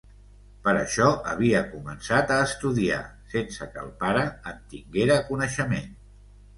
[0.67, 2.99] Per això havia començat a estudiar,
[3.37, 5.99] sense que el pare en tinguera coneixement.